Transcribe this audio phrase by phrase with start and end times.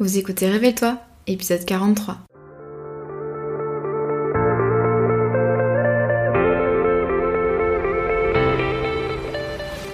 [0.00, 0.96] Vous écoutez Réveille-toi,
[1.26, 2.16] épisode 43.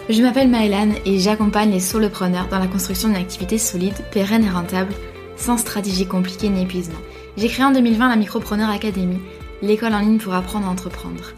[0.08, 4.48] Je m'appelle Maëlan et j'accompagne les solopreneurs dans la construction d'une activité solide, pérenne et
[4.48, 4.94] rentable,
[5.34, 6.94] sans stratégie compliquée ni épuisement.
[7.36, 9.18] J'ai créé en 2020 la Micropreneur Academy,
[9.60, 11.32] l'école en ligne pour apprendre à entreprendre.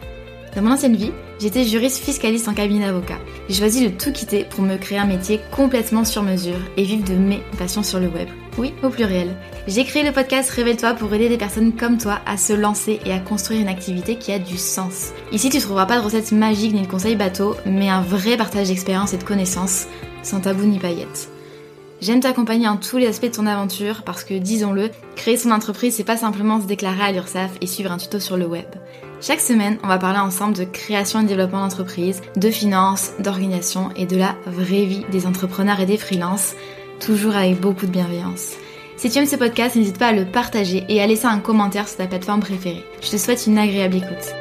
[0.55, 3.19] Dans mon ancienne vie, j'étais juriste fiscaliste en cabinet d'avocat.
[3.49, 7.09] J'ai choisi de tout quitter pour me créer un métier complètement sur mesure et vivre
[7.09, 8.29] de mes passions sur le web.
[8.59, 9.37] Oui, au pluriel.
[9.69, 13.13] J'ai créé le podcast Révèle-toi pour aider des personnes comme toi à se lancer et
[13.13, 15.13] à construire une activité qui a du sens.
[15.31, 18.67] Ici, tu trouveras pas de recettes magiques ni de conseils bateaux, mais un vrai partage
[18.67, 19.87] d'expérience et de connaissances,
[20.25, 21.29] sans tabou ni paillettes.
[22.01, 25.95] J'aime t'accompagner en tous les aspects de ton aventure parce que, disons-le, créer son entreprise,
[25.95, 28.67] c'est pas simplement se déclarer à l'URSSAF et suivre un tuto sur le web.
[29.21, 34.07] Chaque semaine, on va parler ensemble de création et développement d'entreprise, de finances, d'organisation et
[34.07, 36.55] de la vraie vie des entrepreneurs et des freelances,
[36.99, 38.55] toujours avec beaucoup de bienveillance.
[38.97, 41.89] Si tu aimes ce podcast, n'hésite pas à le partager et à laisser un commentaire
[41.89, 42.85] sur ta plateforme préférée.
[43.01, 44.35] Je te souhaite une agréable écoute.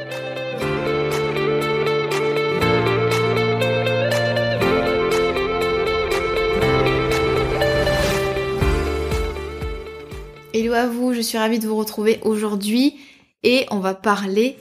[10.53, 12.95] Hello à vous, je suis ravie de vous retrouver aujourd'hui
[13.43, 14.57] et on va parler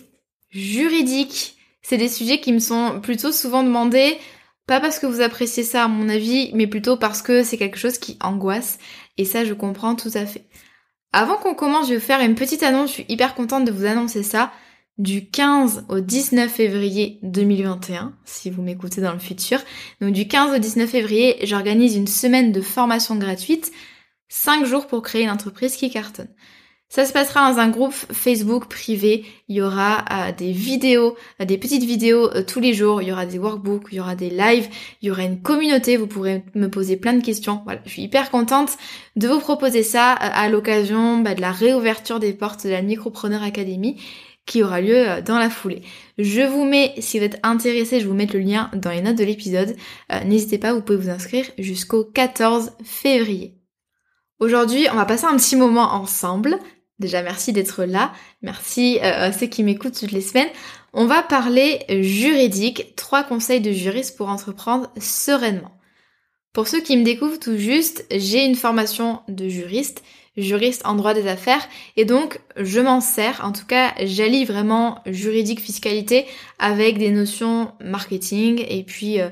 [0.50, 1.56] juridique.
[1.80, 4.18] C'est des sujets qui me sont plutôt souvent demandés,
[4.66, 7.78] pas parce que vous appréciez ça à mon avis, mais plutôt parce que c'est quelque
[7.78, 8.78] chose qui angoisse,
[9.16, 10.46] et ça je comprends tout à fait.
[11.12, 13.72] Avant qu'on commence, je vais vous faire une petite annonce, je suis hyper contente de
[13.72, 14.52] vous annoncer ça.
[14.98, 19.60] Du 15 au 19 février 2021, si vous m'écoutez dans le futur.
[20.00, 23.72] Donc du 15 au 19 février, j'organise une semaine de formation gratuite,
[24.28, 26.34] 5 jours pour créer une entreprise qui cartonne.
[26.88, 29.24] Ça se passera dans un groupe Facebook privé.
[29.48, 33.02] Il y aura euh, des vidéos, euh, des petites vidéos euh, tous les jours.
[33.02, 34.68] Il y aura des workbooks, il y aura des lives,
[35.02, 35.96] il y aura une communauté.
[35.96, 37.60] Vous pourrez me poser plein de questions.
[37.64, 38.70] Voilà, je suis hyper contente
[39.16, 43.42] de vous proposer ça à l'occasion bah, de la réouverture des portes de la Micropreneur
[43.42, 44.00] Academy
[44.46, 45.82] qui aura lieu dans la foulée.
[46.18, 49.18] Je vous mets, si vous êtes intéressé, je vous mets le lien dans les notes
[49.18, 49.74] de l'épisode.
[50.24, 53.56] N'hésitez pas, vous pouvez vous inscrire jusqu'au 14 février.
[54.38, 56.60] Aujourd'hui, on va passer un petit moment ensemble.
[56.98, 58.12] Déjà, merci d'être là.
[58.42, 60.48] Merci euh, à ceux qui m'écoutent toutes les semaines.
[60.92, 65.76] On va parler juridique, trois conseils de juriste pour entreprendre sereinement.
[66.56, 70.02] Pour ceux qui me découvrent tout juste, j'ai une formation de juriste,
[70.38, 71.68] juriste en droit des affaires,
[71.98, 76.24] et donc je m'en sers, en tout cas j'allie vraiment juridique, fiscalité
[76.58, 79.28] avec des notions marketing et puis euh,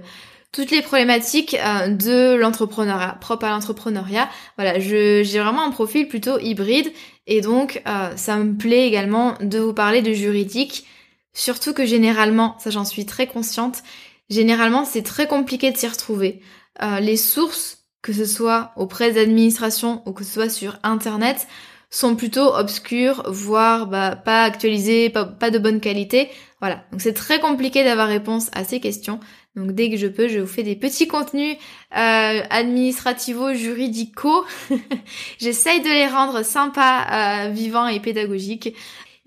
[0.52, 4.28] toutes les problématiques euh, de l'entrepreneuriat, propre à l'entrepreneuriat.
[4.58, 6.92] Voilà, j'ai vraiment un profil plutôt hybride
[7.26, 10.86] et donc euh, ça me plaît également de vous parler de juridique,
[11.32, 13.82] surtout que généralement, ça j'en suis très consciente,
[14.28, 16.42] généralement c'est très compliqué de s'y retrouver.
[16.82, 21.46] Euh, les sources, que ce soit auprès d'administration ou que ce soit sur internet,
[21.90, 26.28] sont plutôt obscures, voire bah, pas actualisées, pas, pas de bonne qualité.
[26.60, 29.20] Voilà, donc c'est très compliqué d'avoir réponse à ces questions.
[29.56, 31.56] Donc dès que je peux, je vous fais des petits contenus
[31.96, 34.44] euh, administrativo-juridicaux.
[35.38, 38.74] J'essaye de les rendre sympas, euh, vivants et pédagogiques.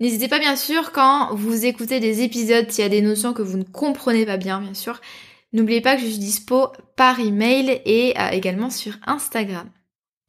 [0.00, 3.42] N'hésitez pas bien sûr quand vous écoutez des épisodes, s'il y a des notions que
[3.42, 5.00] vous ne comprenez pas bien, bien sûr.
[5.52, 9.68] N'oubliez pas que je suis dispo par email et euh, également sur Instagram.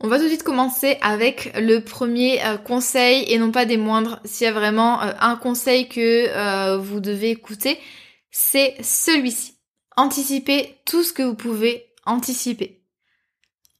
[0.01, 3.75] On va tout de suite commencer avec le premier euh, conseil et non pas des
[3.75, 4.21] moindres.
[4.23, 7.77] S'il y a vraiment euh, un conseil que vous devez écouter,
[8.31, 9.58] c'est celui-ci.
[9.99, 12.81] Anticipez tout ce que vous pouvez anticiper.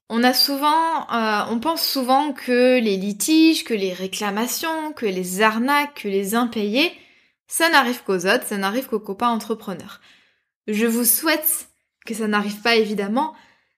[0.10, 5.42] On a souvent, euh, on pense souvent que les litiges, que les réclamations, que les
[5.42, 6.92] arnaques, que les impayés,
[7.48, 10.02] ça n'arrive qu'aux autres, ça n'arrive qu'aux copains entrepreneurs.
[10.68, 11.70] Je vous souhaite
[12.06, 13.34] que ça n'arrive pas évidemment,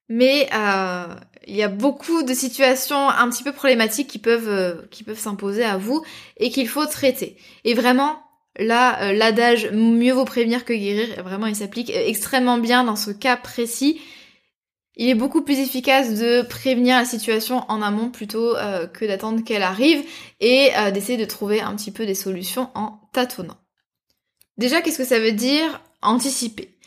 [0.10, 1.14] mais euh,
[1.46, 5.20] il y a beaucoup de situations un petit peu problématiques qui peuvent euh, qui peuvent
[5.20, 6.04] s'imposer à vous
[6.38, 7.38] et qu'il faut traiter.
[7.66, 8.20] Et vraiment,
[8.60, 13.12] Là, euh, l'adage mieux vaut prévenir que guérir, vraiment, il s'applique extrêmement bien dans ce
[13.12, 14.02] cas précis.
[14.98, 19.42] Il est beaucoup plus efficace de prévenir la situation en amont plutôt euh, que d'attendre
[19.44, 20.04] qu'elle arrive
[20.42, 23.58] et euh, d'essayer de trouver un petit peu des solutions en tâtonnant.
[24.58, 26.78] Déjà, qu'est-ce que ça veut dire anticiper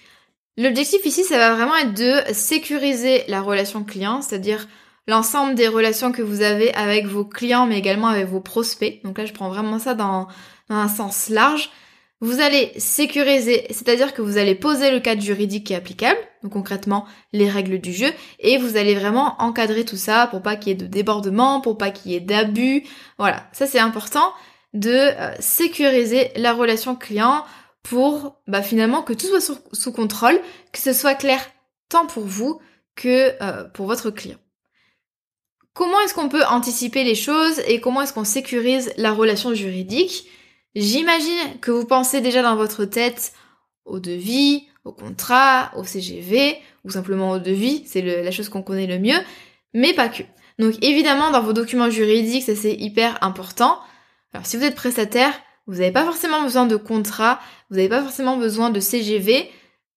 [0.58, 4.68] L'objectif ici, ça va vraiment être de sécuriser la relation client, c'est-à-dire
[5.08, 9.00] l'ensemble des relations que vous avez avec vos clients, mais également avec vos prospects.
[9.02, 10.28] Donc là, je prends vraiment ça dans,
[10.68, 11.70] dans un sens large.
[12.20, 16.52] Vous allez sécuriser, c'est-à-dire que vous allez poser le cadre juridique qui est applicable, donc
[16.52, 20.68] concrètement les règles du jeu, et vous allez vraiment encadrer tout ça pour pas qu'il
[20.68, 22.84] y ait de débordement, pour pas qu'il y ait d'abus.
[23.18, 24.32] Voilà, ça c'est important
[24.72, 27.44] de euh, sécuriser la relation client
[27.82, 30.40] pour bah, finalement que tout soit sous, contrôle,
[30.72, 31.40] que ce soit clair
[31.88, 32.58] tant pour vous
[32.96, 34.38] que euh, pour votre client.
[35.74, 40.26] comment est-ce qu'on peut anticiper les choses et comment est-ce qu'on sécurise la relation juridique?
[40.74, 43.32] J'imagine que vous pensez déjà dans votre tête
[43.84, 48.86] au devis, au contrat, au CGV, ou simplement au devis, c'est la chose qu'on connaît
[48.86, 49.18] le mieux,
[49.72, 50.22] mais pas que.
[50.58, 53.78] Donc évidemment, dans vos documents juridiques, ça c'est hyper important.
[54.32, 55.32] Alors si vous êtes prestataire,
[55.66, 57.40] vous n'avez pas forcément besoin de contrat,
[57.70, 59.50] vous n'avez pas forcément besoin de CGV.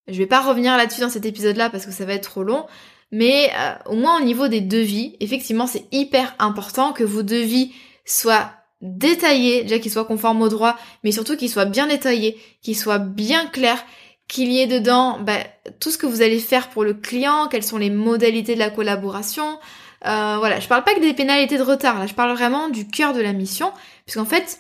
[0.08, 2.66] Je vais pas revenir là-dessus dans cet épisode-là parce que ça va être trop long.
[3.12, 7.74] Mais euh, au moins au niveau des devis, effectivement, c'est hyper important que vos devis
[8.06, 8.52] soient
[8.82, 13.00] détaillés, déjà qu'ils soient conformes au droit, mais surtout qu'ils soient bien détaillés, qu'ils soient
[13.00, 13.84] bien clairs,
[14.28, 15.40] qu'il y ait dedans bah,
[15.80, 18.70] tout ce que vous allez faire pour le client, quelles sont les modalités de la
[18.70, 19.60] collaboration.
[20.06, 22.88] Euh, voilà, je parle pas que des pénalités de retard, là, je parle vraiment du
[22.88, 23.72] cœur de la mission,
[24.06, 24.60] puisqu'en fait,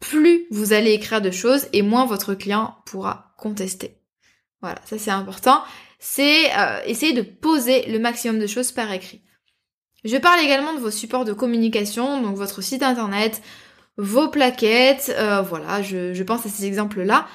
[0.00, 3.98] plus vous allez écrire de choses et moins votre client pourra contester.
[4.60, 5.62] Voilà, ça c'est important.
[5.98, 9.22] C'est euh, essayer de poser le maximum de choses par écrit.
[10.06, 13.42] Je parle également de vos supports de communication, donc votre site internet,
[13.96, 17.26] vos plaquettes, euh, voilà, je, pense à ces exemples-là.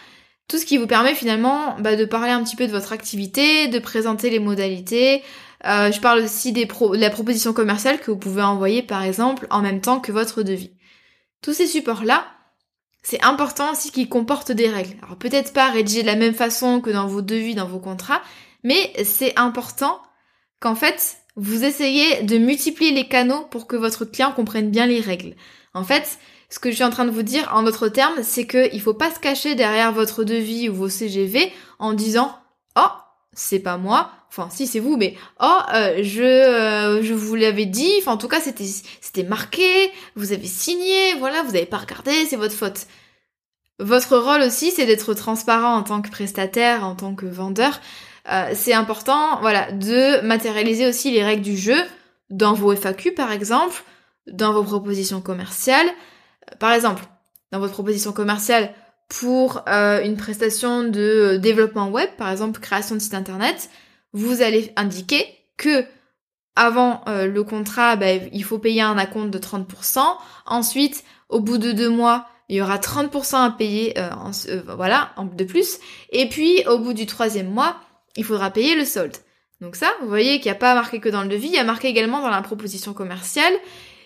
[0.48, 3.68] Tout ce qui vous permet finalement bah, de parler un petit peu de votre activité,
[3.68, 5.22] de présenter les modalités.
[5.66, 9.48] Euh, je parle aussi des de la proposition commerciale que vous pouvez envoyer par exemple
[9.50, 10.72] en même temps que votre devis.
[11.42, 12.26] Tous ces supports-là,
[13.04, 14.96] c'est important aussi qu'ils comportent des règles.
[15.04, 18.22] Alors peut-être pas rédigés de la même façon que dans vos devis, dans vos contrats,
[18.64, 20.00] mais c'est important
[20.60, 25.00] qu'en fait, vous essayez de multiplier les canaux pour que votre client comprenne bien les
[25.00, 25.36] règles.
[25.74, 26.20] En fait,
[26.50, 28.94] ce que je suis en train de vous dire en d'autres termes, c'est qu'il faut
[28.94, 32.36] pas se cacher derrière votre devis ou vos CGV en disant
[32.76, 32.90] "Oh,
[33.34, 37.66] c'est pas moi." Enfin, si c'est vous, mais oh, euh, je euh, je vous l'avais
[37.66, 37.92] dit.
[38.00, 38.66] Enfin, en tout cas, c'était
[39.02, 39.92] c'était marqué.
[40.16, 41.16] Vous avez signé.
[41.20, 42.12] Voilà, vous avez pas regardé.
[42.26, 42.88] C'est votre faute.
[43.80, 47.82] Votre rôle aussi, c'est d'être transparent en tant que prestataire, en tant que vendeur.
[48.32, 51.78] Euh, c'est important, voilà, de matérialiser aussi les règles du jeu
[52.30, 53.84] dans vos FAQ, par exemple,
[54.28, 55.88] dans vos propositions commerciales.
[56.60, 57.04] Par exemple,
[57.52, 58.74] dans votre proposition commerciale
[59.10, 63.70] pour une prestation de développement web, par exemple création de site internet,
[64.14, 65.26] vous allez indiquer
[65.58, 65.86] que
[66.56, 70.00] avant euh, le contrat, bah, il faut payer un acompte de 30%.
[70.46, 74.10] Ensuite, au bout de deux mois, il y aura 30% à payer, euh,
[74.50, 75.80] euh, voilà, de plus.
[76.12, 77.78] Et puis, au bout du troisième mois,
[78.16, 79.16] il faudra payer le solde.
[79.62, 81.60] Donc ça, vous voyez qu'il n'y a pas marqué que dans le devis, il y
[81.60, 83.54] a marqué également dans la proposition commerciale.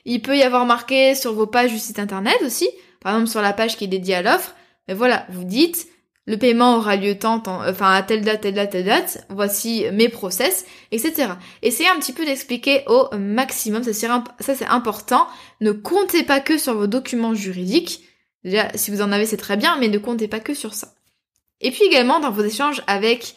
[0.03, 2.69] Il peut y avoir marqué sur vos pages du site internet aussi,
[3.01, 4.53] par exemple sur la page qui est dédiée à l'offre.
[4.87, 5.87] Mais voilà, vous dites,
[6.27, 10.09] le paiement aura lieu tant, enfin à telle date, telle date, telle date, voici mes
[10.09, 11.33] process, etc.
[11.61, 15.27] Essayez un petit peu d'expliquer au maximum, ça c'est important.
[15.61, 18.03] Ne comptez pas que sur vos documents juridiques.
[18.43, 20.93] Déjà, si vous en avez, c'est très bien, mais ne comptez pas que sur ça.
[21.61, 23.35] Et puis également, dans vos échanges avec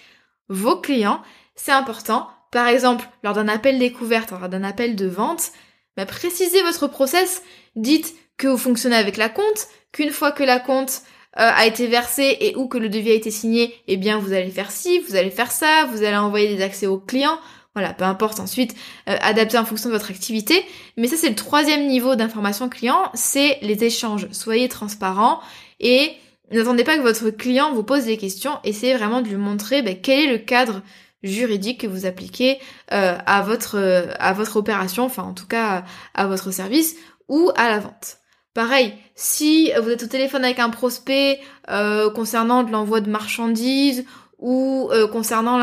[0.48, 1.22] vos clients,
[1.54, 2.28] c'est important.
[2.50, 5.50] Par exemple, lors d'un appel découverte, lors d'un appel de vente,
[5.96, 7.42] bah, précisez votre process.
[7.76, 11.02] Dites que vous fonctionnez avec la compte, qu'une fois que la compte
[11.38, 14.32] euh, a été versé et où que le devis a été signé, eh bien vous
[14.32, 17.38] allez faire ci, vous allez faire ça, vous allez envoyer des accès aux clients.
[17.74, 18.74] Voilà, peu importe ensuite,
[19.08, 20.64] euh, en fonction de votre activité.
[20.96, 24.26] Mais ça, c'est le troisième niveau d'information client, c'est les échanges.
[24.32, 25.40] Soyez transparent
[25.78, 26.12] et
[26.50, 28.58] n'attendez pas que votre client vous pose des questions.
[28.64, 30.82] Essayez vraiment de lui montrer ben, quel est le cadre
[31.22, 32.58] juridique que vous appliquez
[32.92, 35.84] euh, à votre à votre opération, enfin en tout cas
[36.14, 36.96] à votre service
[37.28, 38.18] ou à la vente.
[38.54, 41.40] Pareil, si vous êtes au téléphone avec un prospect
[41.70, 44.04] euh, concernant de l'envoi de marchandises
[44.38, 45.58] ou euh, concernant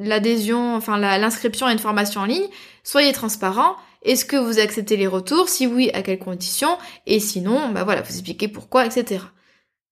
[0.00, 2.46] l'adhésion, enfin l'inscription à une formation en ligne,
[2.82, 3.76] soyez transparent.
[4.02, 5.48] Est-ce que vous acceptez les retours?
[5.48, 6.76] Si oui, à quelles conditions?
[7.06, 9.20] Et sinon, bah voilà, vous expliquez pourquoi, etc.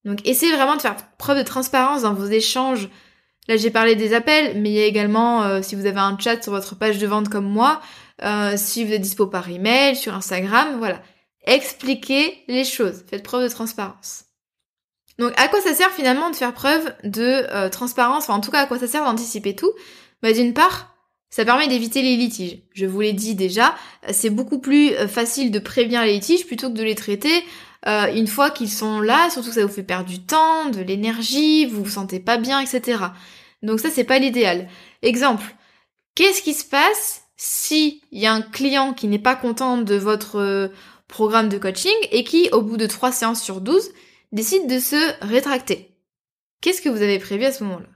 [0.05, 2.89] Donc essayez vraiment de faire preuve de transparence dans vos échanges.
[3.49, 6.17] Là j'ai parlé des appels, mais il y a également euh, si vous avez un
[6.19, 7.81] chat sur votre page de vente comme moi,
[8.57, 11.03] si vous êtes dispo par email, sur Instagram, voilà.
[11.45, 14.27] Expliquez les choses, faites preuve de transparence.
[15.19, 18.51] Donc à quoi ça sert finalement de faire preuve de euh, transparence, enfin en tout
[18.51, 19.71] cas à quoi ça sert d'anticiper tout?
[20.23, 20.97] Bah, D'une part,
[21.31, 22.59] ça permet d'éviter les litiges.
[22.75, 23.75] Je vous l'ai dit déjà,
[24.11, 27.45] c'est beaucoup plus euh, facile de prévenir les litiges plutôt que de les traiter
[27.87, 30.81] euh, une fois qu'ils sont là, surtout que ça vous fait perdre du temps, de
[30.81, 33.05] l'énergie, vous vous sentez pas bien, etc.
[33.63, 34.69] Donc ça c'est pas l'idéal.
[35.03, 35.45] Exemple,
[36.15, 39.97] qu'est-ce qui se passe si il y a un client qui n'est pas content de
[39.97, 40.71] votre
[41.09, 43.91] programme de coaching et qui, au bout de 3 séances sur 12,
[44.33, 45.97] décide de se rétracter?
[46.61, 47.89] Qu'est-ce que vous avez prévu à ce moment-là?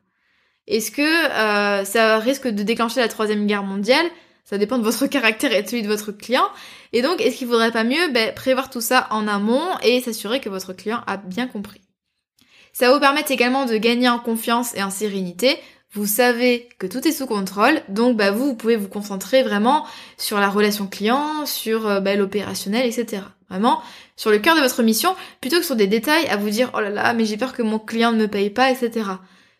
[0.67, 4.07] Est-ce que euh, ça risque de déclencher la troisième guerre mondiale?
[4.49, 6.47] Ça dépend de votre caractère et de celui de votre client.
[6.93, 10.41] Et donc, est-ce qu'il faudrait pas mieux ben, prévoir tout ça en amont et s'assurer
[10.41, 11.83] que votre client a bien compris?
[12.73, 15.57] Ça va vous permettre également de gagner en confiance et en sérénité.
[15.93, 19.87] vous savez que tout est sous contrôle, donc bah, vous, vous pouvez vous concentrer vraiment
[20.19, 23.23] sur la relation client, sur euh, bah, l'opérationnel, etc.
[23.49, 23.81] Vraiment
[24.17, 26.81] sur le cœur de votre mission, plutôt que sur des détails à vous dire oh
[26.81, 29.09] là là, mais j'ai peur que mon client ne me paye pas, etc.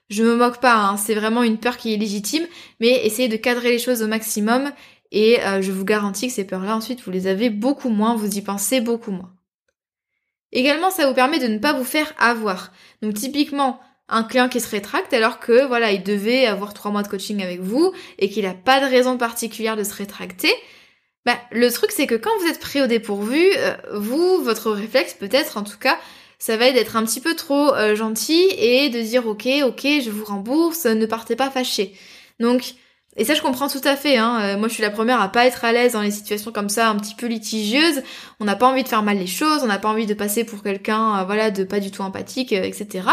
[0.09, 2.47] Je me moque pas, hein, c'est vraiment une peur qui est légitime,
[2.81, 4.73] mais essayez de cadrer les choses au maximum
[5.11, 8.37] et euh, je vous garantis que ces peurs-là, ensuite, vous les avez beaucoup moins, vous
[8.37, 9.33] y pensez beaucoup moins.
[10.53, 12.73] Également, ça vous permet de ne pas vous faire avoir.
[13.03, 17.03] Donc typiquement, un client qui se rétracte alors que voilà, il devait avoir trois mois
[17.03, 20.53] de coaching avec vous et qu'il n'a pas de raison particulière de se rétracter.
[21.25, 25.15] Bah, le truc c'est que quand vous êtes pris au dépourvu, euh, vous, votre réflexe
[25.15, 25.99] peut-être en tout cas,
[26.39, 29.87] ça va être d'être un petit peu trop euh, gentil et de dire ok, ok,
[30.05, 31.95] je vous rembourse, ne partez pas fâché.
[32.41, 32.75] Donc
[33.19, 34.19] et ça, je comprends tout à fait.
[34.19, 34.41] Hein.
[34.43, 36.69] Euh, moi, je suis la première à pas être à l'aise dans les situations comme
[36.69, 38.03] ça, un petit peu litigieuses.
[38.41, 40.45] On n'a pas envie de faire mal les choses, on n'a pas envie de passer
[40.45, 43.09] pour quelqu'un, euh, voilà, de pas du tout empathique, etc.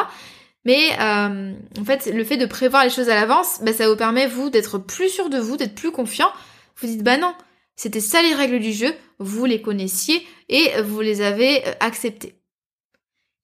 [0.65, 4.27] Mais en fait, le fait de prévoir les choses à l'avance, bah, ça vous permet
[4.27, 6.29] vous d'être plus sûr de vous, d'être plus confiant.
[6.77, 7.33] Vous dites bah non,
[7.75, 12.42] c'était ça les règles du jeu, vous les connaissiez et vous les avez acceptées.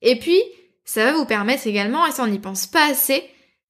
[0.01, 0.41] Et puis,
[0.86, 3.24] ça va vous permettre également, et ça on n'y pense pas assez,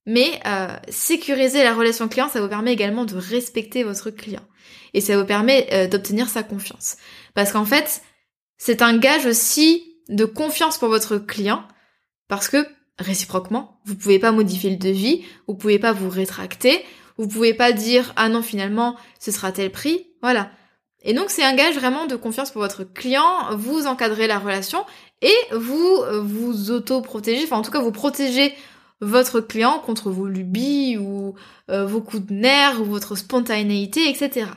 [0.06, 4.44] mais euh, sécuriser la relation client, ça vous permet également de respecter votre client.
[4.94, 6.98] Et ça vous permet euh, d'obtenir sa confiance.
[7.36, 8.02] Parce qu'en fait,
[8.58, 11.64] c'est un gage aussi de confiance pour votre client.
[12.28, 12.66] Parce que,
[12.98, 16.84] réciproquement, vous pouvez pas modifier le devis, vous pouvez pas vous rétracter,
[17.18, 20.52] vous pouvez pas dire ah non finalement ce sera tel prix, voilà.
[21.04, 24.86] Et donc c'est un gage vraiment de confiance pour votre client, vous encadrez la relation
[25.22, 28.54] et vous vous auto-protégez, enfin en tout cas vous protégez
[29.02, 31.36] votre client contre vos lubies ou
[31.70, 34.48] euh, vos coups de nerfs ou votre spontanéité, etc.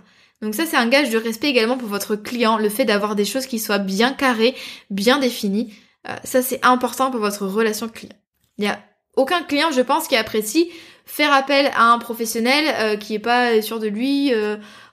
[0.41, 3.25] Donc ça c'est un gage de respect également pour votre client, le fait d'avoir des
[3.25, 4.55] choses qui soient bien carrées,
[4.91, 5.73] bien définies.
[6.09, 8.15] Euh, ça c'est important pour votre relation client.
[8.59, 8.81] Il y a
[9.15, 10.71] aucun client, je pense, qui apprécie
[11.05, 14.33] faire appel à un professionnel euh, qui est pas sûr de lui.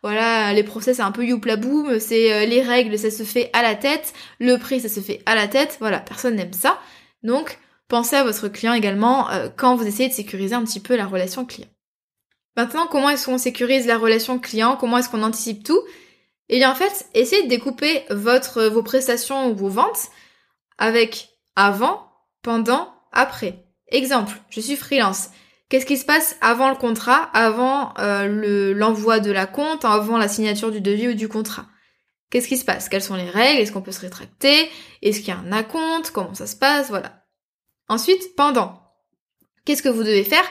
[0.03, 3.61] Voilà, les procès c'est un peu youpla boum, c'est les règles, ça se fait à
[3.61, 5.77] la tête, le prix ça se fait à la tête.
[5.79, 6.79] Voilà, personne n'aime ça.
[7.23, 10.95] Donc Pensez à votre client également euh, quand vous essayez de sécuriser un petit peu
[10.95, 11.67] la relation client.
[12.55, 14.77] Maintenant, comment est-ce qu'on sécurise la relation client?
[14.77, 15.81] Comment est-ce qu'on anticipe tout?
[16.49, 20.09] Eh bien en fait, essayez de découper votre, vos prestations ou vos ventes
[20.77, 22.07] avec avant,
[22.43, 23.65] pendant, après.
[23.87, 25.29] Exemple, je suis freelance.
[25.69, 30.27] Qu'est-ce qui se passe avant le contrat, avant euh, l'envoi de la compte, avant la
[30.27, 31.67] signature du devis ou du contrat?
[32.31, 32.89] Qu'est-ce qui se passe?
[32.89, 33.61] Quelles sont les règles?
[33.61, 34.69] Est-ce qu'on peut se rétracter?
[35.01, 36.11] Est-ce qu'il y a un acompte?
[36.11, 36.89] Comment ça se passe?
[36.89, 37.23] Voilà.
[37.87, 38.81] Ensuite, pendant.
[39.65, 40.43] Qu'est-ce que vous devez faire?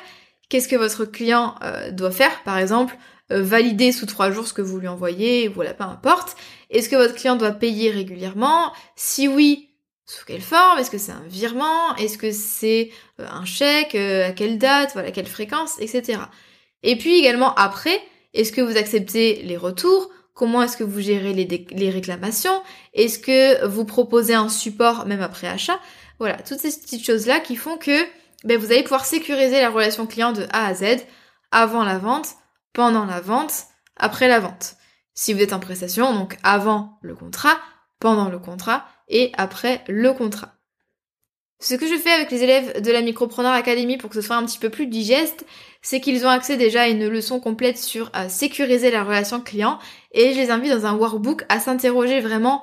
[0.49, 2.43] Qu'est-ce que votre client euh, doit faire?
[2.45, 2.97] Par exemple,
[3.31, 6.37] euh, valider sous trois jours ce que vous lui envoyez, voilà, peu importe.
[6.71, 8.73] Est-ce que votre client doit payer régulièrement?
[8.97, 9.68] Si oui,
[10.09, 14.33] sous quelle forme Est-ce que c'est un virement Est-ce que c'est euh, un chèque À
[14.33, 16.21] quelle date Voilà, quelle fréquence, etc.
[16.83, 18.01] Et puis également après,
[18.35, 22.63] est-ce que vous acceptez les retours Comment est-ce que vous gérez les, les réclamations
[22.95, 25.79] Est-ce que vous proposez un support même après achat
[26.19, 28.05] voilà, toutes ces petites choses-là qui font que
[28.45, 31.05] ben, vous allez pouvoir sécuriser la relation client de A à Z
[31.51, 32.35] avant la vente,
[32.73, 34.77] pendant la vente, après la vente.
[35.15, 37.57] Si vous êtes en prestation, donc avant le contrat,
[38.01, 40.55] pendant le contrat et après le contrat.
[41.61, 44.37] Ce que je fais avec les élèves de la Micropreneur Academy pour que ce soit
[44.37, 45.45] un petit peu plus digeste,
[45.83, 49.81] c'est qu'ils ont accès déjà à une leçon complète sur sécuriser la relation client
[50.13, 52.63] et je les invite dans un workbook à s'interroger vraiment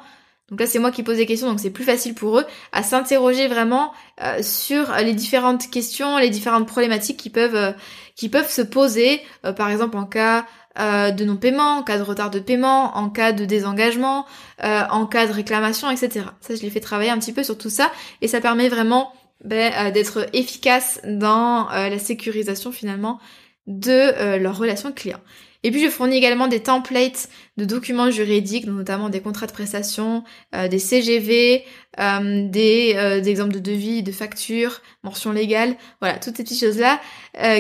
[0.50, 2.84] donc là, c'est moi qui pose des questions, donc c'est plus facile pour eux à
[2.84, 7.72] s'interroger vraiment euh, sur les différentes questions, les différentes problématiques qui peuvent euh,
[8.16, 10.46] qui peuvent se poser, euh, par exemple en cas
[10.78, 14.26] de non-paiement, en cas de retard de paiement, en cas de désengagement,
[14.62, 16.26] en cas de réclamation, etc.
[16.42, 19.14] Ça, je les fais travailler un petit peu sur tout ça, et ça permet vraiment
[19.46, 23.22] ben, d'être efficace dans la sécurisation finalement
[23.68, 25.22] de leur relation client.
[25.66, 30.24] Et puis je fournis également des templates de documents juridiques, notamment des contrats de prestation,
[30.54, 31.66] euh, des CGV,
[32.00, 36.60] euh, des, euh, des, exemples de devis, de factures, mentions légales, voilà, toutes ces petites
[36.60, 37.02] choses-là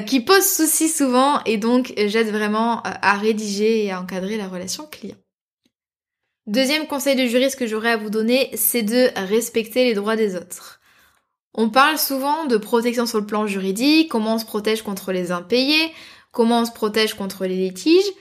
[0.05, 4.85] qui posent souci souvent et donc j'aide vraiment à rédiger et à encadrer la relation
[4.85, 5.17] client.
[6.45, 10.35] Deuxième conseil de juriste que j'aurais à vous donner, c'est de respecter les droits des
[10.35, 10.79] autres.
[11.55, 15.31] On parle souvent de protection sur le plan juridique, comment on se protège contre les
[15.31, 15.91] impayés,
[16.35, 18.11] comment on se protège contre les litiges,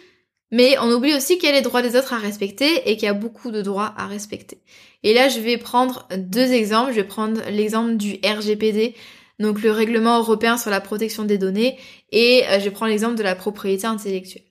[0.51, 3.07] mais on oublie aussi qu'il y a les droits des autres à respecter et qu'il
[3.07, 4.63] y a beaucoup de droits à respecter.
[5.03, 6.93] Et là, je vais prendre deux exemples.
[6.93, 8.95] Je vais prendre l'exemple du RGPD,
[9.41, 11.77] donc le règlement européen sur la protection des données,
[12.13, 14.45] et euh, je prendre l'exemple de la propriété intellectuelle.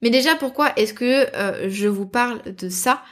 [0.00, 3.02] Mais déjà, pourquoi est-ce que euh, je vous parle de ça?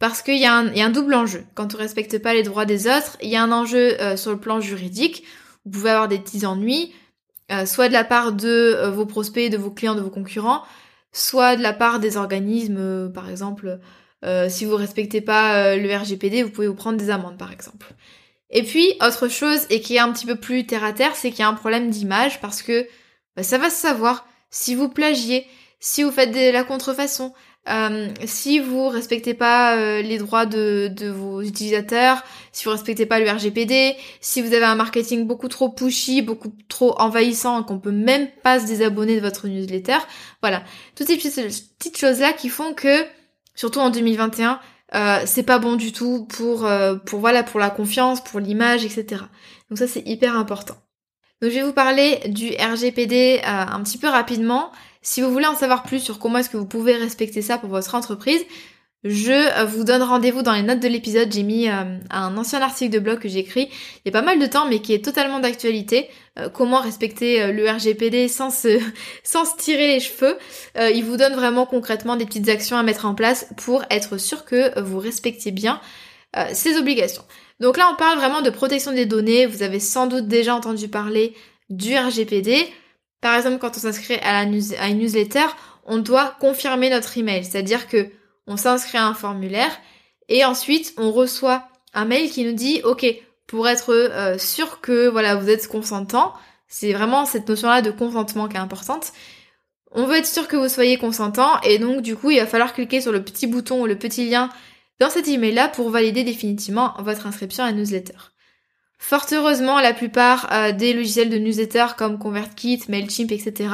[0.00, 1.44] Parce qu'il y, a un double enjeu.
[1.54, 4.32] Quand on respecte pas les droits des autres, il y a un enjeu euh, sur
[4.32, 5.22] le plan juridique.
[5.64, 6.92] Vous pouvez avoir des petits ennuis,
[7.66, 10.62] soit de la part de vos prospects, de vos clients, de vos concurrents,
[11.12, 13.78] soit de la part des organismes, par exemple,
[14.48, 17.94] si vous respectez pas le RGPD, vous pouvez vous prendre des amendes, par exemple.
[18.50, 21.30] Et puis, autre chose, et qui est un petit peu plus terre à terre, c'est
[21.30, 22.86] qu'il y a un problème d'image parce que
[23.34, 25.46] bah, ça va se savoir si vous plagiez,
[25.80, 27.32] si vous faites de la contrefaçon,
[27.68, 33.06] euh, si vous respectez pas euh, les droits de, de, vos utilisateurs, si vous respectez
[33.06, 37.78] pas le RGPD, si vous avez un marketing beaucoup trop pushy, beaucoup trop envahissant, qu'on
[37.78, 39.98] peut même pas se désabonner de votre newsletter,
[40.40, 40.64] voilà,
[40.96, 43.04] toutes ces petites choses là qui font que,
[43.54, 44.58] surtout en 2021,
[44.94, 48.84] euh, c'est pas bon du tout pour euh, pour voilà pour la confiance, pour l'image,
[48.84, 49.22] etc.
[49.70, 50.74] Donc ça c'est hyper important.
[51.40, 54.70] Donc je vais vous parler du RGPD euh, un petit peu rapidement.
[55.02, 57.68] Si vous voulez en savoir plus sur comment est-ce que vous pouvez respecter ça pour
[57.68, 58.44] votre entreprise,
[59.04, 61.32] je euh, vous donne rendez-vous dans les notes de l'épisode.
[61.32, 64.22] J'ai mis euh, un ancien article de blog que j'ai écrit il y a pas
[64.24, 66.08] mal de temps, mais qui est totalement d'actualité.
[66.38, 68.80] Euh, comment respecter le RGPD sans se,
[69.24, 70.38] sans se tirer les cheveux.
[70.76, 74.44] il vous donne vraiment concrètement des petites actions à mettre en place pour être sûr
[74.44, 75.80] que vous respectiez bien
[76.54, 77.24] ces obligations.
[77.60, 79.44] Donc là, on parle vraiment de protection des données.
[79.44, 81.34] Vous avez sans doute déjà entendu parler
[81.68, 82.66] du RGPD.
[83.22, 85.46] Par exemple, quand on s'inscrit à, une newsletter,
[85.86, 87.44] on doit confirmer notre email.
[87.44, 88.10] C'est-à-dire que
[88.46, 89.70] on s'inscrit à un formulaire
[90.28, 93.06] et ensuite on reçoit un mail qui nous dit ok
[93.46, 96.32] pour être euh, sûr que voilà vous êtes consentant
[96.66, 99.12] c'est vraiment cette notion là de consentement qui est importante
[99.92, 102.72] on veut être sûr que vous soyez consentant et donc du coup il va falloir
[102.72, 104.48] cliquer sur le petit bouton ou le petit lien
[104.98, 108.31] dans cet email là pour valider définitivement votre inscription à la newsletter.
[109.02, 113.68] Fort heureusement, la plupart euh, des logiciels de newsletter comme ConvertKit, Mailchimp, etc.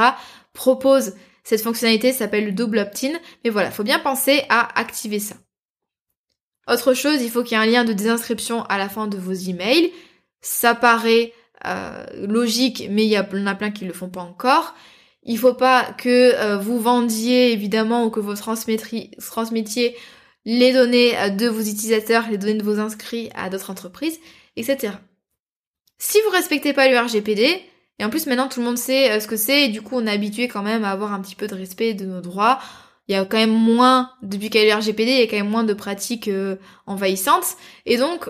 [0.55, 3.13] proposent cette fonctionnalité s'appelle le double opt-in,
[3.45, 5.35] mais voilà, faut bien penser à activer ça.
[6.67, 9.19] Autre chose, il faut qu'il y ait un lien de désinscription à la fin de
[9.19, 9.93] vos emails.
[10.41, 11.35] Ça paraît
[11.67, 14.75] euh, logique, mais il y, en a plein qui le font pas encore.
[15.25, 19.97] Il faut pas que euh, vous vendiez évidemment ou que vous transmettiez
[20.47, 24.19] les données de vos utilisateurs, les données de vos inscrits à d'autres entreprises,
[24.57, 24.93] etc.
[25.99, 27.63] Si vous respectez pas le RGPD,
[27.99, 29.97] et en plus, maintenant, tout le monde sait euh, ce que c'est, et du coup,
[29.97, 32.61] on est habitué quand même à avoir un petit peu de respect de nos droits.
[33.09, 35.27] Il y a quand même moins, depuis qu'il y a le RGPD, il y a
[35.27, 36.57] quand même moins de pratiques euh,
[36.87, 37.57] envahissantes.
[37.87, 38.29] Et donc,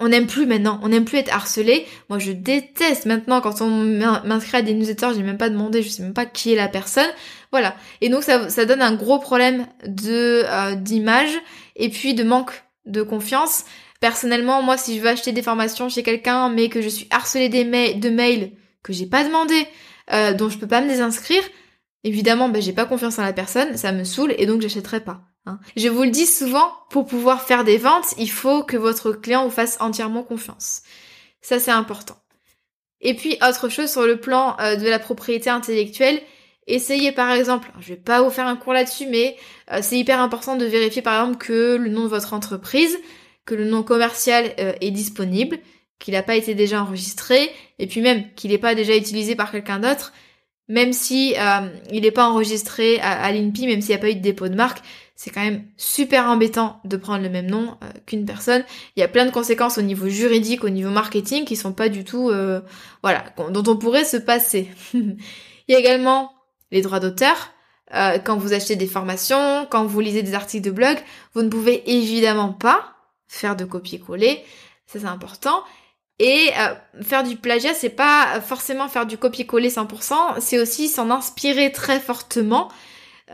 [0.00, 1.86] on n'aime plus maintenant, on n'aime plus être harcelé.
[2.08, 5.88] Moi, je déteste maintenant quand on m'inscrit à des newsletters, j'ai même pas demandé, je
[5.88, 7.08] sais même pas qui est la personne.
[7.50, 7.74] Voilà.
[8.00, 11.32] Et donc, ça, ça donne un gros problème de euh, d'image
[11.74, 13.64] et puis de manque de confiance.
[14.00, 17.48] Personnellement, moi, si je veux acheter des formations chez quelqu'un, mais que je suis harcelée
[17.48, 19.66] des de mails que j'ai pas demandé,
[20.12, 21.42] euh, dont je peux pas me désinscrire,
[22.04, 25.22] évidemment, ben, j'ai pas confiance en la personne, ça me saoule et donc j'achèterai pas.
[25.46, 25.58] Hein.
[25.76, 29.44] Je vous le dis souvent, pour pouvoir faire des ventes, il faut que votre client
[29.44, 30.82] vous fasse entièrement confiance.
[31.40, 32.16] Ça, c'est important.
[33.00, 36.20] Et puis, autre chose sur le plan euh, de la propriété intellectuelle,
[36.66, 39.36] essayez par exemple, je vais pas vous faire un cours là-dessus, mais
[39.72, 42.96] euh, c'est hyper important de vérifier par exemple que le nom de votre entreprise,
[43.48, 45.58] que le nom commercial euh, est disponible,
[45.98, 49.50] qu'il n'a pas été déjà enregistré, et puis même qu'il n'est pas déjà utilisé par
[49.50, 50.12] quelqu'un d'autre,
[50.68, 54.14] même si euh, il n'est pas enregistré à, l'INPI, même s'il n'y a pas eu
[54.14, 54.82] de dépôt de marque,
[55.16, 58.62] c'est quand même super embêtant de prendre le même nom euh, qu'une personne.
[58.94, 61.88] Il y a plein de conséquences au niveau juridique, au niveau marketing, qui sont pas
[61.88, 62.60] du tout, euh,
[63.02, 64.68] voilà, dont on pourrait se passer.
[64.94, 65.16] il
[65.68, 66.32] y a également
[66.70, 67.54] les droits d'auteur.
[67.90, 70.98] quand vous achetez des formations, quand vous lisez des articles de blog,
[71.32, 72.97] vous ne pouvez évidemment pas
[73.28, 74.44] faire de copier-coller.
[74.86, 75.62] Ça c'est important.
[76.18, 81.10] Et euh, faire du plagiat, c'est pas forcément faire du copier-coller 100%, c'est aussi s'en
[81.10, 82.68] inspirer très fortement,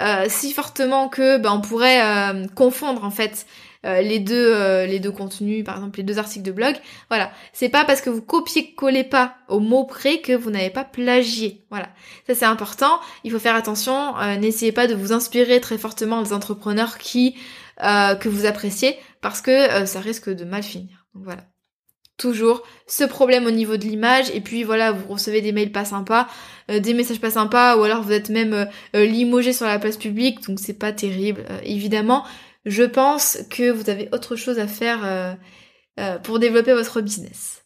[0.00, 3.46] euh, si fortement que ben, on pourrait euh, confondre en fait
[3.86, 6.74] les deux les deux contenus, par exemple les deux articles de blog.
[7.10, 10.84] Voilà, c'est pas parce que vous copiez-collez pas au mot près que vous n'avez pas
[10.84, 11.66] plagié.
[11.68, 11.90] Voilà,
[12.26, 12.98] ça c'est important.
[13.24, 14.14] Il faut faire attention.
[14.40, 17.36] N'essayez pas de vous inspirer très fortement des entrepreneurs qui
[17.76, 21.06] que vous appréciez parce que ça risque de mal finir.
[21.14, 21.46] Donc voilà.
[22.18, 25.86] Toujours ce problème au niveau de l'image et puis voilà vous recevez des mails pas
[25.86, 26.28] sympas
[26.70, 29.78] euh, des messages pas sympas ou alors vous êtes même euh, euh, limogé sur la
[29.78, 31.46] place publique donc c'est pas terrible.
[31.62, 32.24] Évidemment
[32.66, 35.38] je pense que vous avez autre chose à faire
[36.22, 37.62] pour développer votre business.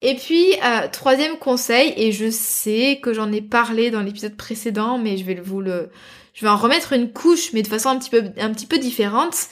[0.00, 0.54] Et puis
[0.92, 5.34] troisième conseil et je sais que j'en ai parlé dans l'épisode précédent mais je vais
[5.34, 5.90] vous le
[6.32, 8.78] je vais en remettre une couche mais de façon un petit peu un petit peu
[8.78, 9.48] différente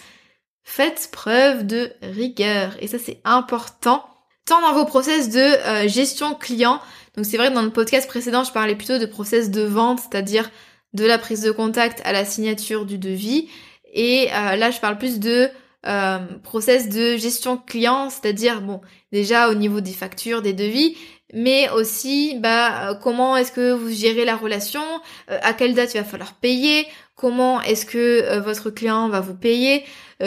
[0.64, 4.04] faites preuve de rigueur et ça c'est important
[4.46, 6.80] tant dans vos process de euh, gestion client.
[7.16, 10.00] Donc c'est vrai que dans le podcast précédent, je parlais plutôt de process de vente,
[10.00, 10.50] c'est-à-dire
[10.92, 13.48] de la prise de contact à la signature du devis.
[13.92, 15.48] Et euh, là, je parle plus de
[15.86, 18.80] euh, process de gestion client, c'est-à-dire bon
[19.12, 20.96] déjà au niveau des factures, des devis,
[21.32, 24.82] mais aussi bah comment est-ce que vous gérez la relation,
[25.28, 29.84] à quelle date il va falloir payer, comment est-ce que votre client va vous payer,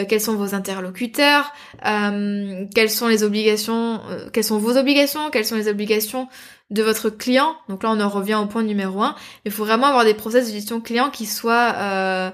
[0.08, 4.00] quels sont vos interlocuteurs, quelles sont les obligations,
[4.32, 6.28] quelles sont vos obligations, quelles sont les obligations
[6.70, 7.56] de votre client?
[7.68, 9.14] Donc là on en revient au point numéro un.
[9.44, 12.32] Il faut vraiment avoir des process de gestion client qui soient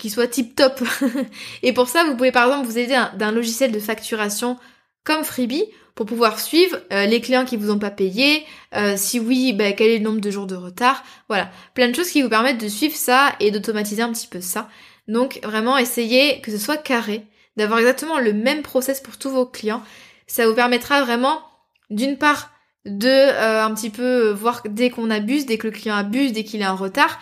[0.00, 0.82] qui soit tip top.
[1.62, 4.58] et pour ça, vous pouvez par exemple vous aider d'un logiciel de facturation
[5.04, 8.44] comme Freebie pour pouvoir suivre euh, les clients qui vous ont pas payé,
[8.76, 11.94] euh, si oui, bah, quel est le nombre de jours de retard, voilà, plein de
[11.94, 14.68] choses qui vous permettent de suivre ça et d'automatiser un petit peu ça.
[15.08, 17.22] Donc vraiment essayez que ce soit carré,
[17.56, 19.82] d'avoir exactement le même process pour tous vos clients.
[20.26, 21.40] Ça vous permettra vraiment
[21.90, 22.50] d'une part
[22.86, 26.44] de euh, un petit peu voir dès qu'on abuse, dès que le client abuse, dès
[26.44, 27.20] qu'il est en retard,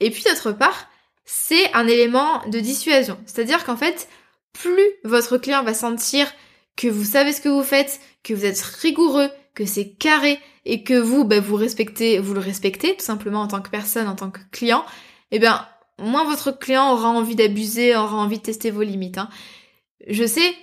[0.00, 0.88] et puis d'autre part
[1.24, 3.18] c'est un élément de dissuasion.
[3.26, 4.08] C'est-à-dire qu'en fait,
[4.52, 6.32] plus votre client va sentir
[6.76, 10.82] que vous savez ce que vous faites, que vous êtes rigoureux, que c'est carré et
[10.82, 14.14] que vous, ben, vous respectez, vous le respectez tout simplement en tant que personne, en
[14.14, 14.84] tant que client,
[15.30, 15.66] eh bien,
[15.98, 19.18] moins votre client aura envie d'abuser, aura envie de tester vos limites.
[19.18, 19.28] Hein.
[20.06, 20.54] Je sais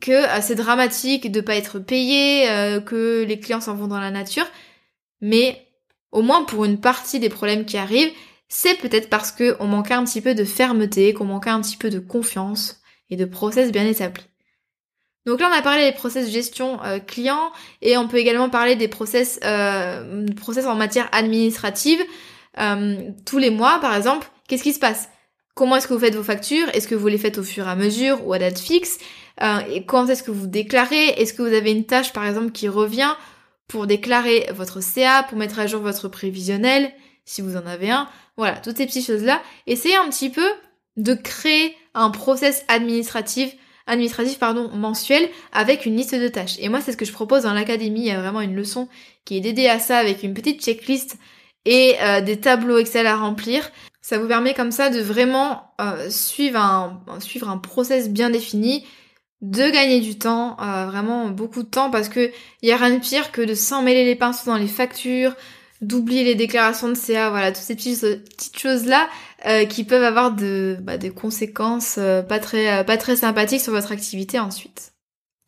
[0.00, 4.00] que euh, c'est dramatique de pas être payé, euh, que les clients s'en vont dans
[4.00, 4.46] la nature,
[5.20, 5.66] mais
[6.12, 8.12] au moins pour une partie des problèmes qui arrivent,
[8.48, 11.90] c'est peut-être parce qu'on manquait un petit peu de fermeté, qu'on manquait un petit peu
[11.90, 14.24] de confiance et de process bien établis.
[15.26, 18.48] Donc là, on a parlé des process de gestion euh, client et on peut également
[18.48, 22.00] parler des process, euh, process en matière administrative.
[22.58, 25.08] Euh, tous les mois, par exemple, qu'est-ce qui se passe?
[25.54, 26.68] Comment est-ce que vous faites vos factures?
[26.74, 28.98] Est-ce que vous les faites au fur et à mesure ou à date fixe?
[29.70, 31.08] Et quand est-ce que vous déclarez?
[31.16, 33.14] Est-ce que vous avez une tâche, par exemple, qui revient
[33.66, 36.92] pour déclarer votre CA, pour mettre à jour votre prévisionnel,
[37.24, 38.06] si vous en avez un?
[38.36, 39.40] Voilà, toutes ces petites choses-là.
[39.66, 40.46] Essayez un petit peu
[40.98, 46.56] de créer un process administratif administratif pardon mensuel avec une liste de tâches.
[46.58, 48.88] Et moi c'est ce que je propose dans l'académie, il y a vraiment une leçon
[49.24, 51.16] qui est dédiée à ça avec une petite checklist
[51.64, 53.70] et euh, des tableaux Excel à remplir.
[54.00, 58.86] Ça vous permet comme ça de vraiment euh, suivre un suivre un process bien défini,
[59.42, 62.30] de gagner du temps, euh, vraiment beaucoup de temps parce que
[62.62, 65.34] il y a rien de pire que de s'en mêler les pinceaux dans les factures,
[65.82, 69.08] d'oublier les déclarations de CA, voilà, toutes ces petites, choses-là
[69.46, 73.60] euh, qui peuvent avoir de, bah, des conséquences euh, pas, très, euh, pas très sympathiques
[73.60, 74.92] sur votre activité ensuite.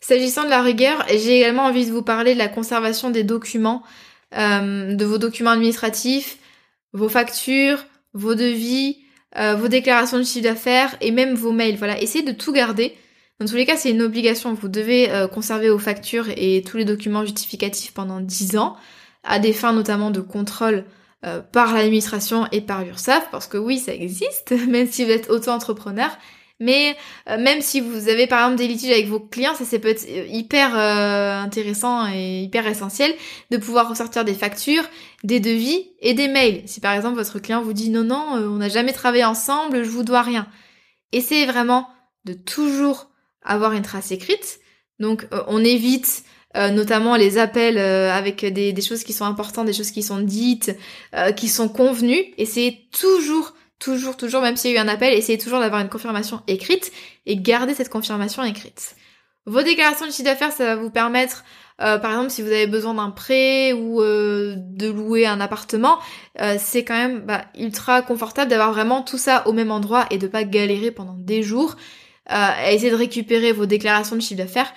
[0.00, 3.82] S'agissant de la rigueur, j'ai également envie de vous parler de la conservation des documents,
[4.32, 6.38] de vos documents administratifs,
[6.92, 8.98] vos factures, vos devis,
[9.36, 11.76] vos déclarations de chiffre d'affaires et même vos mails.
[11.76, 12.96] Voilà, essayez de tout garder.
[13.40, 14.54] Dans tous les cas, c'est une obligation.
[14.54, 18.76] Vous devez conserver vos factures et tous les documents justificatifs pendant 10 ans
[19.24, 20.84] à des fins notamment de contrôle
[21.26, 25.30] euh, par l'administration et par l'URSSAF, parce que oui, ça existe, même si vous êtes
[25.30, 26.10] auto-entrepreneur.
[26.60, 26.96] Mais
[27.28, 30.06] euh, même si vous avez par exemple des litiges avec vos clients, ça c'est peut-être
[30.08, 33.12] euh, hyper intéressant et hyper essentiel
[33.50, 34.84] de pouvoir ressortir des factures,
[35.24, 36.62] des devis et des mails.
[36.66, 39.90] Si par exemple votre client vous dit non non, on n'a jamais travaillé ensemble, je
[39.90, 40.46] vous dois rien.
[41.12, 41.88] Essayez vraiment
[42.26, 43.08] de toujours
[43.42, 44.60] avoir une trace écrite.
[45.00, 46.24] Donc on évite
[46.56, 50.18] euh, notamment les appels euh, avec des, choses qui sont importantes, des choses qui sont
[50.18, 50.74] dites,
[51.14, 52.24] euh, qui sont convenues.
[52.38, 55.90] Essayez toujours, toujours, toujours, même s'il y a eu un appel, essayez toujours d'avoir une
[55.90, 56.90] confirmation écrite
[57.26, 58.96] et garder cette confirmation écrite.
[59.44, 61.44] Vos déclarations de chiffre d'affaires, ça va vous permettre,
[61.78, 66.00] par exemple, si vous avez besoin d'un prêt ou de louer un appartement,
[66.58, 70.26] c'est quand même bah, ultra confortable d'avoir vraiment tout ça au même endroit et de
[70.26, 71.76] pas galérer pendant des jours.
[72.26, 74.70] à essayer de récupérer vos déclarations de chiffre d'affaires.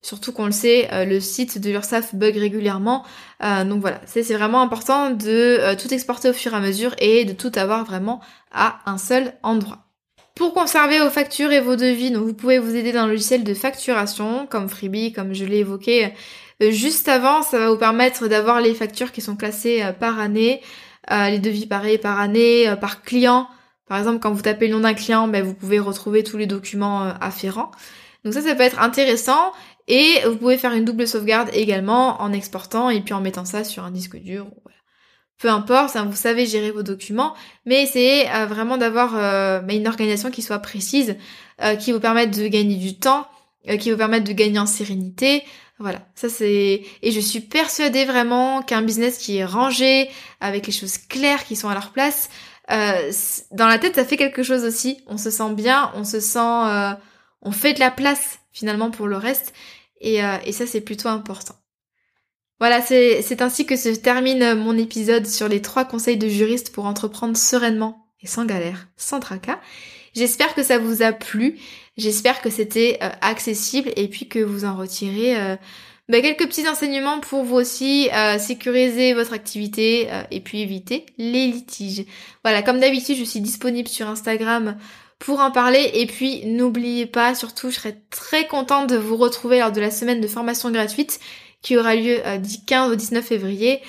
[0.00, 3.04] Surtout qu'on le sait, euh, le site de l'URSSAF bug régulièrement.
[3.42, 6.94] Euh, donc voilà, c'est vraiment important de euh, tout exporter au fur et à mesure
[6.98, 8.20] et de tout avoir vraiment
[8.52, 9.78] à un seul endroit.
[10.36, 13.54] Pour conserver vos factures et vos devis, donc vous pouvez vous aider d'un logiciel de
[13.54, 16.12] facturation comme Freebie, comme je l'ai évoqué
[16.60, 17.42] juste avant.
[17.42, 20.60] Ça va vous permettre d'avoir les factures qui sont classées par année,
[21.10, 23.48] les devis pareils par année, par client.
[23.88, 26.46] Par exemple, quand vous tapez le nom d'un client, ben, vous pouvez retrouver tous les
[26.46, 27.72] documents afférents.
[28.24, 29.52] Donc ça, ça peut être intéressant.
[29.88, 33.64] Et vous pouvez faire une double sauvegarde également en exportant et puis en mettant ça
[33.64, 34.46] sur un disque dur.
[35.38, 39.72] Peu importe, hein, vous savez gérer vos documents, mais essayez euh, vraiment d'avoir euh, bah,
[39.72, 41.16] une organisation qui soit précise,
[41.62, 43.26] euh, qui vous permette de gagner du temps,
[43.78, 45.44] qui vous permette de gagner en sérénité.
[45.78, 46.82] Voilà, ça c'est...
[47.02, 51.54] Et je suis persuadée vraiment qu'un business qui est rangé, avec les choses claires qui
[51.54, 52.30] sont à leur place,
[52.68, 54.98] dans la tête ça fait quelque chose aussi.
[55.06, 56.96] On se sent bien, on se sent...
[57.42, 59.52] on fait de la place finalement pour le reste.
[60.04, 61.54] Euh, et, ça, c'est plutôt important.
[62.60, 66.86] Voilà, c'est ainsi que se termine mon épisode sur les trois conseils de juriste pour
[66.86, 69.60] entreprendre sereinement et sans galère, sans tracas.
[70.14, 71.60] J'espère que ça vous a plu.
[71.96, 75.36] J'espère que c'était accessible et puis que vous en retirez
[76.08, 78.08] bah, quelques petits enseignements pour vous aussi
[78.40, 82.06] sécuriser votre activité et puis éviter les litiges.
[82.42, 84.76] Voilà, comme d'habitude, je suis disponible sur Instagram
[85.18, 85.90] pour en parler.
[85.94, 89.90] Et puis n'oubliez pas, surtout, je serais très contente de vous retrouver lors de la
[89.90, 91.20] semaine de formation gratuite
[91.62, 93.80] qui aura lieu euh, du 15 au 19 février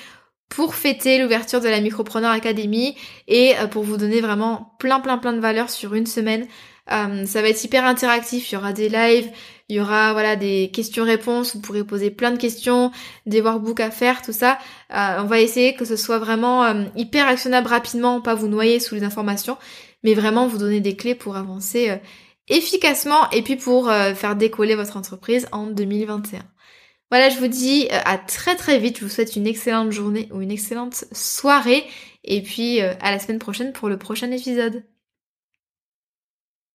[0.48, 2.96] pour fêter l'ouverture de la Micropreneur Academy
[3.28, 6.46] et euh, pour vous donner vraiment plein plein plein de valeurs sur une semaine.
[6.90, 9.30] Euh, ça va être hyper interactif, il y aura des lives,
[9.68, 12.90] il y aura voilà des questions-réponses, vous pourrez poser plein de questions,
[13.26, 14.58] des workbooks à faire, tout ça.
[14.90, 16.66] on va essayer que ce soit vraiment
[16.96, 19.56] hyper actionnable rapidement, pas vous noyer sous les informations
[20.02, 21.96] mais vraiment vous donner des clés pour avancer euh,
[22.48, 26.40] efficacement et puis pour euh, faire décoller votre entreprise en 2021.
[27.10, 30.28] Voilà, je vous dis euh, à très très vite, je vous souhaite une excellente journée
[30.32, 31.84] ou une excellente soirée
[32.24, 34.84] et puis à la semaine prochaine pour le prochain épisode.